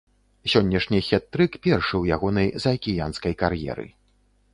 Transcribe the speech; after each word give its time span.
Сённяшні 0.51 0.99
хет-трык 1.07 1.57
першы 1.67 1.93
ў 1.97 2.03
ягонай 2.15 2.49
заакіянскай 2.65 3.33
кар'еры. 3.43 3.87